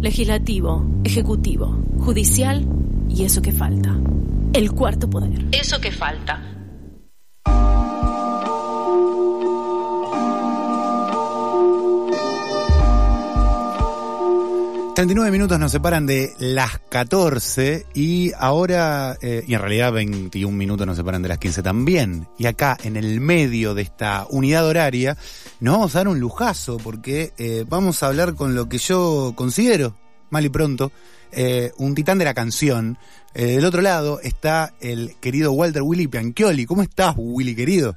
[0.00, 2.66] legislativo, ejecutivo, judicial
[3.08, 3.96] y eso que falta.
[4.52, 5.44] El cuarto poder.
[5.52, 6.57] Eso que falta.
[14.98, 20.88] 39 minutos nos separan de las 14 y ahora, eh, y en realidad 21 minutos
[20.88, 22.26] nos separan de las 15 también.
[22.36, 25.16] Y acá, en el medio de esta unidad horaria,
[25.60, 29.34] nos vamos a dar un lujazo porque eh, vamos a hablar con lo que yo
[29.36, 29.96] considero,
[30.30, 30.90] mal y pronto,
[31.30, 32.98] eh, un titán de la canción.
[33.34, 36.66] del otro lado está el querido Walter Willy Pianchioli.
[36.66, 37.96] ¿Cómo estás, Willy, querido?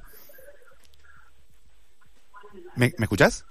[2.76, 3.44] ¿Me, ¿me escuchás?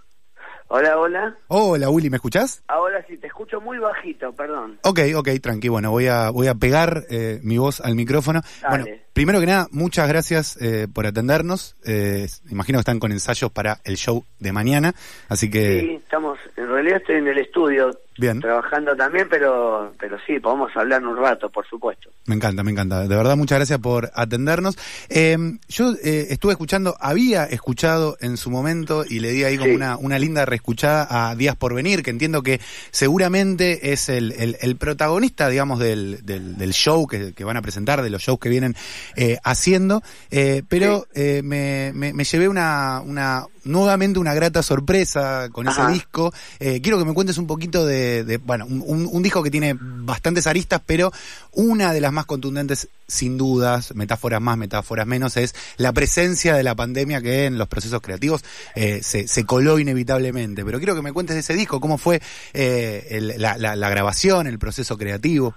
[0.74, 1.36] Hola, hola.
[1.50, 2.64] Hola, Willy, ¿me escuchás?
[2.70, 4.80] Ahora sí, te escucho muy bajito, perdón.
[4.84, 5.68] Ok, ok, tranqui.
[5.68, 8.40] Bueno, voy a, voy a pegar eh, mi voz al micrófono.
[8.70, 11.76] Bueno, primero que nada, muchas gracias eh, por atendernos.
[11.86, 14.94] Eh, imagino que están con ensayos para el show de mañana,
[15.28, 15.82] así que...
[15.82, 18.40] Sí, estamos, en realidad estoy en el estudio Bien.
[18.42, 22.10] trabajando también, pero, pero sí, podemos hablar un rato, por supuesto.
[22.26, 23.08] Me encanta, me encanta.
[23.08, 24.78] De verdad, muchas gracias por atendernos.
[25.10, 25.38] Eh,
[25.70, 29.76] yo eh, estuve escuchando, había escuchado en su momento y le di ahí como Sí.
[29.76, 32.60] una, una linda reescuchada a Días por Venir, que entiendo que
[32.92, 37.62] seguramente es el, el- el protagonista, digamos, del, del, del show que, que van a
[37.62, 38.76] presentar, de los shows que vienen
[39.16, 40.02] eh, haciendo.
[40.30, 45.86] Eh, pero eh, me, me, me llevé una, una, nuevamente una grata sorpresa con ese
[45.88, 46.32] disco.
[46.60, 50.48] Eh, quiero que me cuentes un poquito de, de, bueno, un, disco que tiene bastantes
[50.48, 51.12] aristas, pero
[51.54, 56.64] una de las más contundentes, sin dudas, metáforas más, metáforas menos, es la presencia de
[56.64, 58.44] la pandemia que en los procesos creativos
[58.76, 60.66] eh, se, se coló inevitablemente.
[60.66, 62.22] Pero quiero que me cuentes de ese disco, cómo fue
[62.54, 65.56] eh, el- la, la- la grabación, el proceso creativo.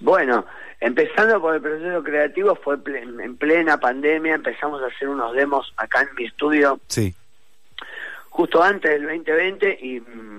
[0.00, 0.46] Bueno,
[0.80, 2.78] empezando por el proceso creativo, fue
[3.20, 7.14] en plena pandemia, empezamos a hacer unos demos acá en mi estudio Sí,
[8.30, 10.29] justo antes del 2020 y, mm, y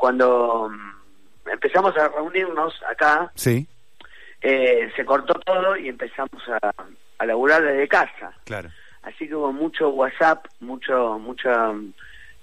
[0.00, 3.66] cuando mm, empezamos a reunirnos acá, sí,
[4.40, 6.72] eh, se cortó todo y empezamos a,
[7.18, 8.32] a laburar desde casa.
[8.44, 8.70] claro.
[9.02, 11.72] Así que hubo mucho WhatsApp, mucho, mucha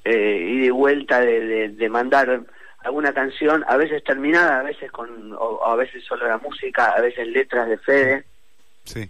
[0.04, 2.42] eh, ida y vuelta de, de- de mandar
[2.80, 6.86] alguna canción, a veces terminada, a veces con, o, o a veces solo la música,
[6.96, 8.26] a veces letras de Fede.
[8.86, 9.10] Sí.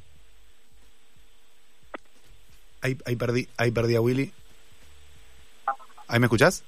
[2.81, 4.31] Ahí, ahí perdí, ahí perdí a Willy.
[6.09, 6.63] ¿Ahí me escuchás?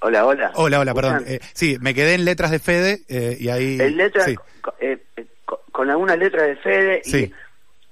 [0.00, 0.52] Hola, hola.
[0.54, 1.24] Hola, hola, perdón.
[1.26, 3.78] Eh, sí, me quedé en letras de Fede eh, y ahí...
[3.80, 4.36] En letras, sí.
[4.80, 7.32] eh, eh, co- con algunas letras de Fede Sí.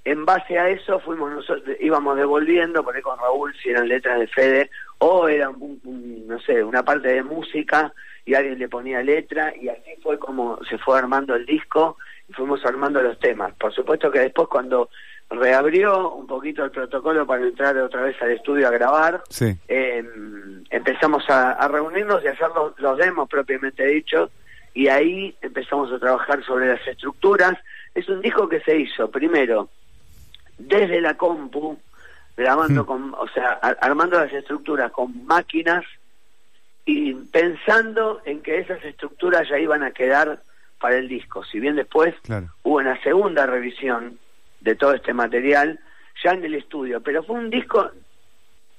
[0.05, 3.89] y en base a eso fuimos nosotros, íbamos devolviendo, por ahí con Raúl si eran
[3.89, 7.93] letras de Fede o eran, un- un, no sé, una parte de música
[8.25, 11.97] y alguien le ponía letra y así fue como se fue armando el disco
[12.29, 13.53] y fuimos armando los temas.
[13.55, 14.91] Por supuesto que después cuando
[15.29, 20.05] reabrió un poquito el protocolo para entrar otra vez al estudio a grabar, Sí, eh,
[20.71, 24.31] empezamos a, a reunirnos y a hacer los, los demos propiamente dicho
[24.75, 27.57] y ahí empezamos a trabajar sobre las estructuras.
[27.95, 29.69] Es un disco que se hizo primero
[30.59, 31.79] desde la compu,
[32.37, 32.87] grabando Mm.
[32.87, 35.85] con, o sea, a- armando las estructuras con máquinas
[36.85, 40.41] y pensando en que esas estructuras ya iban a quedar
[40.81, 41.43] para el disco.
[41.45, 42.49] Si bien después claro.
[42.63, 44.19] hubo una segunda revisión
[44.61, 45.81] de todo este material
[46.23, 47.91] ya en el estudio, pero fue un disco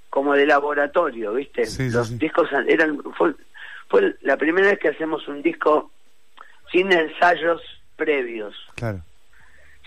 [0.10, 1.66] como de laboratorio, ¿viste?
[1.66, 2.18] Sí, Los sí.
[2.18, 3.34] discos eran fue,
[3.90, 5.92] fue la primera vez que hacemos un disco
[6.72, 7.62] sin ensayos
[7.96, 9.02] previos, Claro.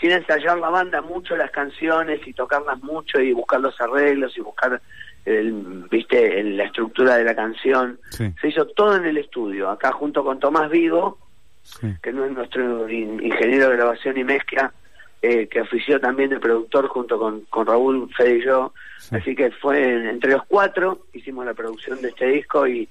[0.00, 4.40] sin ensayar la banda mucho las canciones y tocarlas mucho y buscar los arreglos y
[4.40, 4.80] buscar
[5.26, 7.98] el, viste el- la estructura de la canción.
[8.10, 11.18] Sí, Se hizo todo en el estudio, acá junto con Tomás Vigo,
[11.62, 11.94] sí.
[12.02, 14.72] que no es nuestro in- ingeniero de grabación y mezcla,
[15.22, 18.72] eh, que ofició también de productor junto con, con Raúl, Fede y yo.
[18.98, 19.16] Sí.
[19.16, 22.88] Así que fue en- entre los cuatro, hicimos la producción de este disco y,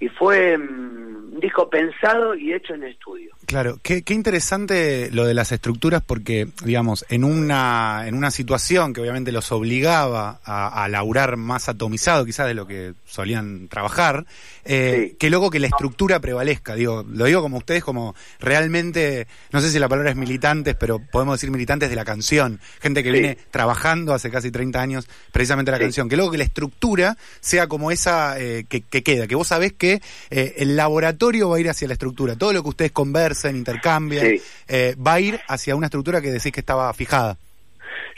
[0.00, 1.07] y fue mm,
[1.38, 3.30] un disco pensado y hecho en estudio.
[3.46, 8.92] Claro, qué, qué interesante lo de las estructuras porque, digamos, en una, en una situación
[8.92, 14.26] que obviamente los obligaba a, a laburar más atomizado quizás de lo que solían trabajar,
[14.64, 15.16] eh, Sí.
[15.18, 16.74] que luego que la estructura prevalezca.
[16.74, 20.98] Digo, lo digo como ustedes, como realmente, no sé si la palabra es militantes, pero
[20.98, 22.60] podemos decir militantes de la canción.
[22.80, 23.18] Gente que Sí.
[23.18, 25.84] viene trabajando hace casi 30 años precisamente la Sí.
[25.84, 26.08] canción.
[26.08, 29.72] Que luego que la estructura sea como esa eh, que, que queda, que vos sabés
[29.72, 32.36] que eh, el laboratorio va a ir hacia la estructura.
[32.36, 34.42] Todo lo que ustedes conversen, intercambian, Sí.
[34.68, 37.36] eh, va a ir hacia una estructura que decís que estaba fijada.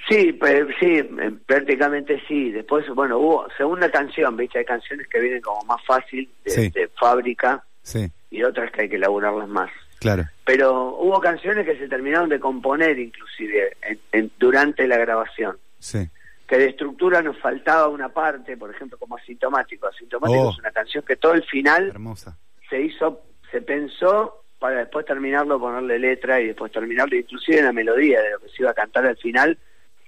[0.09, 1.07] Sí, pues, sí, eh,
[1.47, 2.51] prácticamente sí.
[2.51, 4.59] Después, bueno, hubo segunda canción, ¿viste?
[4.59, 6.71] Hay canciones que vienen como más fácil de, Sí.
[6.71, 9.71] de fábrica Sí, y otras que hay que elaborarlas más.
[10.01, 10.25] claro.
[10.45, 15.57] Pero hubo canciones que se terminaron de componer inclusive en- en- durante la grabación.
[15.79, 16.09] Sí,
[16.49, 19.87] que de estructura nos faltaba una parte, por ejemplo, como asintomático.
[19.87, 20.51] Asintomático Oh.
[20.51, 22.37] es una canción que todo el final hermosa.
[22.71, 23.21] Se hizo
[23.51, 28.39] se pensó para después terminarlo, ponerle letra y después terminarlo, inclusive la melodía de lo
[28.39, 29.59] que se iba a cantar al final,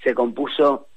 [0.03, 0.89] se compuso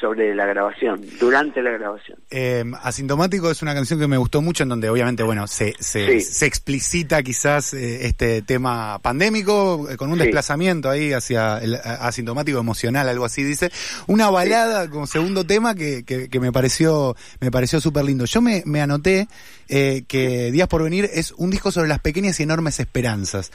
[0.00, 2.18] sobre la grabación, durante la grabación.
[2.30, 6.20] Eh, Asintomático es una canción que me gustó mucho, en donde obviamente, bueno, se, se,
[6.20, 12.58] se explicita quizás eh, este tema pandémico, eh, con un desplazamiento ahí hacia el asintomático
[12.58, 13.70] emocional, algo así dice.
[14.06, 18.24] Una balada como segundo tema que, que, que me pareció, me pareció súper lindo.
[18.24, 19.28] Yo me, me anoté
[19.68, 23.52] que Días por Venir es un disco sobre las pequeñas y enormes esperanzas,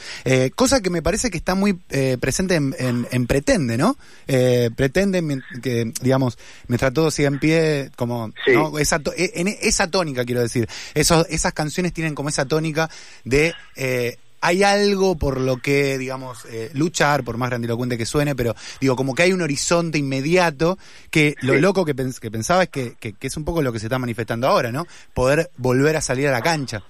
[0.56, 3.98] cosa que me parece que está muy presente en, en, en, Pretende, ¿no?
[4.26, 6.25] pretende que, digamos,
[6.68, 8.32] mientras todo sigue en pie, como
[8.80, 10.68] esa, e, en esa tónica, quiero decir.
[10.94, 12.90] Esos, esas canciones tienen como esa tónica
[13.24, 13.54] de...
[13.76, 18.54] Eh, hay algo por lo que, digamos, eh, luchar, por más grandilocuente que suene, pero
[18.80, 20.78] digo, como que hay un horizonte inmediato
[21.10, 23.88] que lo loco que, que pensaba es que, que, es un poco lo que se
[23.88, 24.86] está manifestando ahora, ¿no?
[25.16, 26.84] Poder volver a salir a la cancha.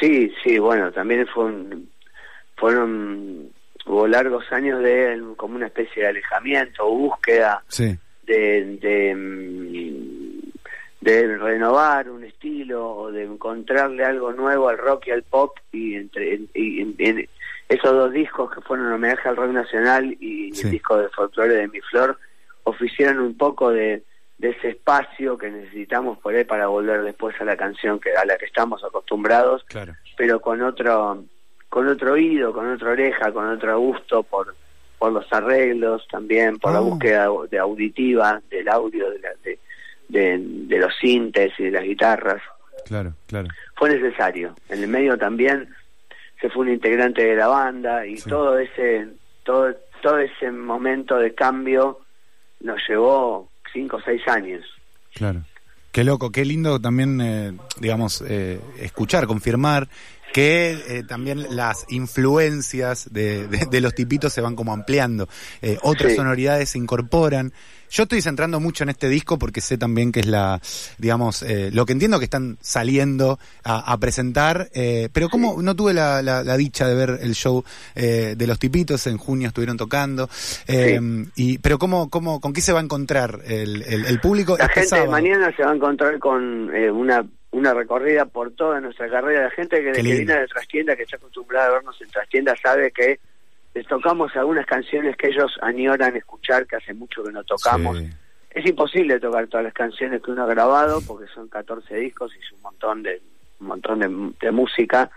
[0.00, 1.52] Sí, sí, bueno, también fue
[2.56, 3.50] fueron,
[3.86, 7.62] hubo largos años de como una especie de alejamiento, búsqueda.
[7.68, 7.96] Sí
[8.30, 10.50] de, mm,
[11.00, 15.94] de, renovar un estilo o de encontrarle algo nuevo al rock y al pop y
[15.96, 17.28] entre y,
[17.68, 21.54] esos dos discos que fueron un homenaje al rock nacional y el disco de folclore
[21.54, 22.18] de Mi Flor
[22.64, 24.02] oficiaron un poco de,
[24.38, 28.24] de ese espacio que necesitamos por ahí para volver después a la canción que a
[28.24, 29.64] la que estamos acostumbrados
[30.16, 31.24] pero con otro
[31.68, 34.54] con otro oído con otra oreja con otro gusto por
[35.00, 36.82] por los arreglos también, por la ah.
[36.82, 39.58] búsqueda de auditiva del audio, de,
[40.10, 42.42] de, los sintes y de las guitarras.
[42.84, 43.48] Claro, claro.
[43.76, 44.54] Fue necesario.
[44.68, 45.70] En el medio también
[46.38, 49.08] se fue un integrante de la banda y todo ese
[49.42, 52.00] todo todo ese momento de cambio
[52.60, 54.66] nos llevó cinco o seis años.
[55.14, 55.40] Claro.
[55.92, 59.88] Qué loco, qué lindo también, eh, digamos, eh, escuchar, confirmar
[60.32, 65.28] que eh, también las influencias de, de, los tipitos se van como ampliando,
[65.62, 67.52] eh, otras sonoridades se incorporan.
[67.92, 70.60] Yo estoy centrando mucho en este disco porque sé también que es la,
[70.98, 74.70] digamos, eh, lo que entiendo que están saliendo a, presentar,
[75.12, 77.64] pero como no tuve la, la, dicha de ver el show
[77.96, 80.30] de los tipitos, en junio estuvieron tocando,
[81.34, 84.56] y pero cómo, cómo, ¿con qué se va a encontrar el, el, público?
[84.56, 88.80] La este gente de mañana se va a encontrar con una una recorrida por toda
[88.80, 89.44] nuestra carrera.
[89.44, 92.90] La gente que, que viene de trastienda, que está acostumbrada a vernos en trastienda, sabe
[92.92, 93.18] que
[93.74, 98.02] les tocamos algunas canciones que ellos añoran escuchar, que hace mucho que no tocamos.
[98.50, 102.38] Es imposible tocar todas las canciones que uno ha grabado, porque son 14 discos y
[102.40, 103.20] es un montón de
[103.60, 105.10] un montón de, música.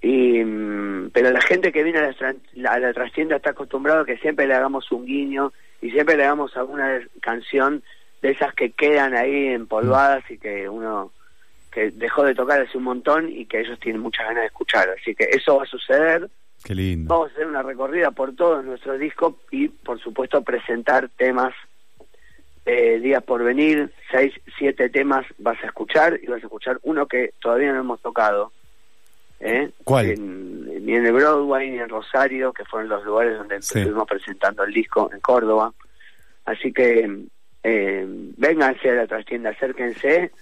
[0.00, 2.14] Y, mm, pero la gente que viene a
[2.54, 6.16] la, a la trastienda está acostumbrado a que siempre le hagamos un guiño y siempre
[6.16, 7.82] le hagamos alguna canción
[8.22, 11.10] de esas que quedan ahí empolvadas y que uno
[11.70, 14.88] que dejó de tocar hace un montón y que ellos tienen muchas ganas de escuchar.
[14.90, 16.28] Así que eso va a suceder.
[16.64, 17.14] Qué lindo.
[17.14, 21.54] Vamos a hacer una recorrida por todos nuestros discos y, por supuesto, presentar temas
[22.66, 23.92] eh, días por venir.
[24.10, 28.00] Seis, siete temas vas a escuchar y vas a escuchar uno que todavía no hemos
[28.00, 28.52] tocado.
[29.40, 29.70] ¿eh?
[29.84, 30.14] ¿Cuál?
[30.18, 34.72] ni en el Broadway ni en Rosario, que fueron los lugares donde estuvimos presentando el
[34.72, 35.72] disco en Córdoba.
[36.44, 37.26] Así que
[37.62, 38.06] eh,
[38.36, 40.32] vénganse a la trastienda, acérquense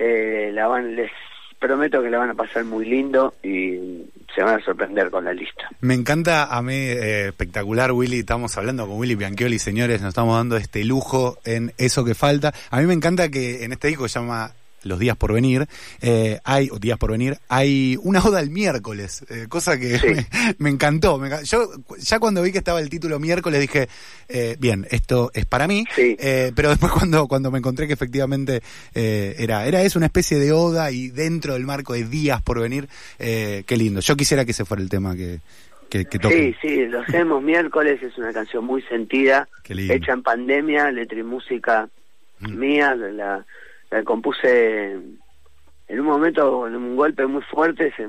[0.00, 1.10] eh, la van, les
[1.58, 5.32] prometo que la van a pasar muy lindo y se van a sorprender con la
[5.34, 5.68] lista.
[5.80, 10.36] Me encanta a mí, eh, espectacular Willy, estamos hablando con Willy Bianchioli, señores, nos estamos
[10.36, 12.54] dando este lujo en eso que falta.
[12.70, 14.52] A mí me encanta que en este disco se llama
[14.84, 15.66] los días por venir,
[16.00, 20.26] eh, hay, o días por venir, hay una oda el miércoles, eh, cosa que
[20.58, 21.20] me, encantó.
[21.44, 23.88] yo ya cuando vi que estaba el título miércoles dije,
[24.28, 25.84] eh, bien, esto es para mí,
[26.54, 28.62] pero después cuando, cuando me encontré que efectivamente
[28.94, 32.88] era, era eso, una especie de oda y dentro del marco de días por venir,
[33.18, 34.00] qué lindo.
[34.00, 35.40] Yo quisiera que ese fuera el tema que,
[35.90, 41.18] que, Sí, sí, lo hacemos miércoles, es una canción muy sentida, hecha en pandemia, letra
[41.18, 41.88] y música
[42.38, 42.58] mm.
[42.58, 43.44] mía, la
[43.90, 44.92] la compuse
[45.90, 48.08] en un momento, en un golpe muy fuerte, se,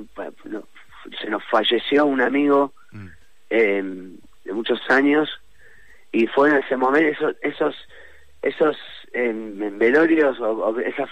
[1.20, 3.08] se nos falleció un amigo mm.
[3.50, 5.30] em, de muchos años
[6.12, 7.76] y fue en ese momento esos esos
[8.42, 8.78] esos
[9.14, 11.10] em, velorios o, esos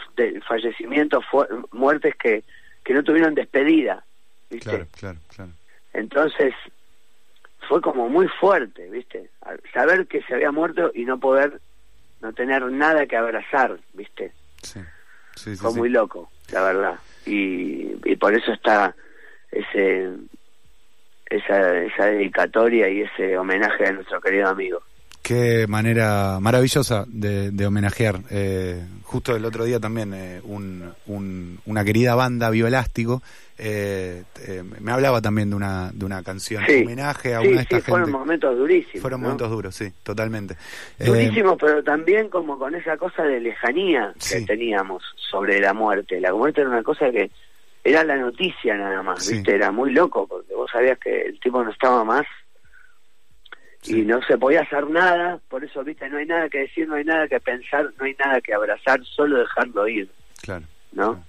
[0.48, 1.24] fallecimientos
[1.72, 2.44] muertes que
[2.84, 4.04] que no tuvieron despedida
[4.50, 4.70] ¿viste?
[4.70, 5.52] claro claro claro
[5.94, 6.54] entonces
[7.68, 9.30] fue como muy fuerte viste
[9.74, 11.62] saber que se había muerto y no poder
[12.22, 15.56] no tener nada que abrazar viste Sí.
[15.56, 17.00] Fue muy loco, la verdad.
[17.26, 18.96] Y, y por eso está
[19.52, 20.10] ese
[21.30, 24.82] esa, esa dedicatoria y ese homenaje a nuestro querido amigo.
[25.30, 28.20] Qué manera maravillosa de, de homenajear.
[28.32, 33.22] Eh, justo el otro día también eh, un, un- una querida banda Bioelástico
[33.56, 36.82] eh, eh, me hablaba también de una, de una canción, Sí.
[36.84, 38.18] homenaje a Sí, una de sí, estas fueron gente.
[38.20, 39.02] momentos durísimos.
[39.02, 39.28] Fueron ¿no?
[39.28, 40.56] momentos duros, sí, totalmente.
[40.98, 46.20] Eh, Durísimos, pero también como con esa cosa de lejanía que teníamos sobre la muerte.
[46.20, 47.30] La muerte era una cosa que
[47.84, 49.30] era la noticia nada más.
[49.30, 49.54] ¿viste?
[49.54, 52.26] Era muy loco, porque vos sabías que el tipo no estaba más
[53.82, 54.02] Sí.
[54.02, 56.10] y no se podía hacer nada, por eso, ¿viste?
[56.10, 59.04] No hay nada que decir, no hay nada que pensar, no hay nada que abrazar,
[59.06, 60.10] solo dejarlo ir,
[60.42, 61.14] claro, ¿no?
[61.14, 61.29] claro.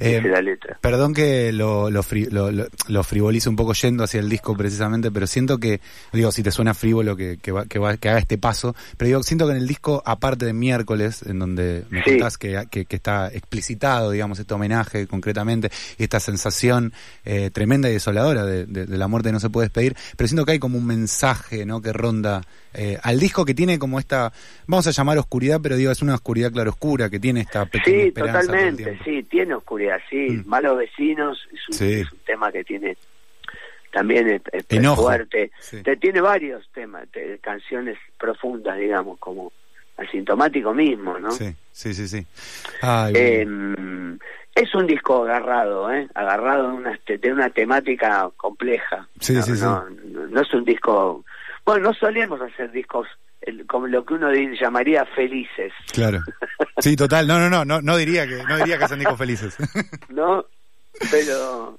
[0.00, 0.78] Eh, es la letra.
[0.80, 4.56] Perdón que lo, lo, fri- lo, lo- lo frivolice un poco yendo hacia el disco
[4.56, 5.80] precisamente, pero siento que,
[6.12, 9.06] digo, si te suena frívolo que, que, va, que, va- que haga este paso, pero
[9.08, 12.10] digo, siento que en el disco, aparte de miércoles, en donde me Sí.
[12.10, 16.92] contás que, que, que está explicitado, digamos, este homenaje concretamente, y esta sensación
[17.24, 20.28] eh, tremenda y desoladora de, de- de la muerte que no se puede despedir, pero
[20.28, 22.42] siento que hay como un mensaje, ¿no?, que ronda
[22.76, 24.32] eh, al disco que tiene como esta,
[24.66, 28.08] vamos a llamar oscuridad, pero digo, es una oscuridad claroscura, que tiene esta pequeña Sí,
[28.08, 30.42] esperanza totalmente, sí, tiene oscuridad, sí, Mm.
[30.48, 31.92] malos vecinos, es un, Sí.
[32.00, 32.96] es un tema que tiene
[33.92, 35.04] también es, es Enojo.
[35.04, 35.82] fuerte, Sí.
[35.82, 39.52] Te- tiene varios temas, te- canciones profundas, digamos, como
[39.96, 41.30] asintomático mismo, ¿no?
[41.30, 42.26] Sí, sí, sí, sí.
[42.82, 43.46] Ay, Eh,
[44.54, 46.08] es un disco agarrado, ¿eh?
[46.14, 49.08] Agarrado de una, de una temática compleja.
[49.20, 49.64] Sí, no, sí, sí.
[49.64, 51.24] no es un disco...
[51.66, 53.06] Bueno, no solemos hacer discos
[53.42, 56.20] el- como lo que uno llamaría felices, claro.
[56.78, 57.26] Sí, total.
[57.26, 59.56] No, no, no, no, no diría que, no diría que son discos felices.
[60.10, 60.44] ¿no?
[61.10, 61.78] Pero...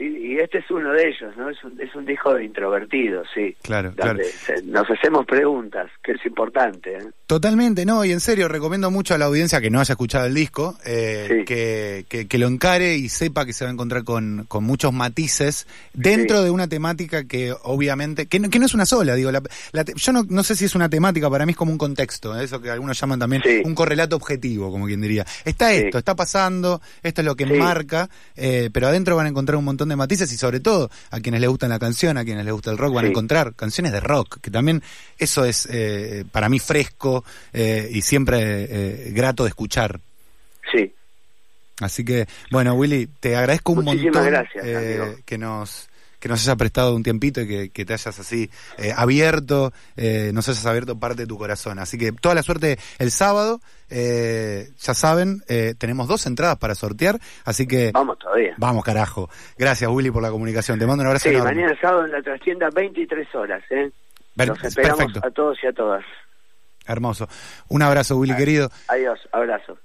[0.00, 1.50] Y, y este es uno de ellos, ¿no?
[1.50, 3.56] Es un, es un disco de introvertidos, sí.
[3.62, 4.10] Claro, claro.
[4.14, 7.08] Donde se- nos hacemos preguntas, que es importante, ¿eh?
[7.26, 10.34] Totalmente, no, y en serio, recomiendo mucho a la audiencia que no haya escuchado el
[10.34, 11.44] disco, eh, Sí.
[11.44, 14.92] que, que, que lo encare y sepa que se va a encontrar con, con muchos
[14.92, 16.44] matices dentro Sí.
[16.44, 19.42] de una temática que obviamente, que no, que no es una sola, digo, la,
[19.72, 22.38] la yo no, no sé si es una temática, para mí es como un contexto,
[22.38, 22.44] ¿eh?
[22.44, 23.60] eso que algunos llaman también Sí.
[23.64, 25.24] un correlato objetivo, como quien diría.
[25.44, 29.56] Está esto, está pasando, esto es lo que marca, eh, pero adentro van a encontrar
[29.56, 32.44] un montón de matices y sobre todo a quienes les gusta la canción, a quienes
[32.44, 34.82] les gusta el rock, van a encontrar canciones de rock, que también
[35.18, 40.00] eso es eh, para mí fresco eh, y siempre eh, grato de escuchar.
[40.72, 40.94] Sí.
[41.80, 45.88] Así que, bueno, Willy, te agradezco un Muchísimas montón gracias, eh, que nos
[46.20, 50.30] que nos hayas prestado un tiempito y que, que te hayas así eh, abierto, eh,
[50.34, 51.78] nos hayas abierto parte de tu corazón.
[51.78, 53.60] Así que toda la suerte el sábado,
[53.90, 58.54] eh, ya saben, eh, tenemos dos entradas para sortear, así que Vamos todavía.
[58.58, 59.28] vamos carajo.
[59.56, 61.54] Gracias Willy por la comunicación, te mando un abrazo Sí, enorme.
[61.54, 63.90] mañana sábado en la trastienda 23 horas, ¿eh?
[64.36, 66.04] Per- Los esperamos perfecto, a todos y a todas.
[66.86, 67.28] hermoso.
[67.68, 68.70] Un abrazo Willy querido.
[68.88, 69.76] Adiós, abrazo.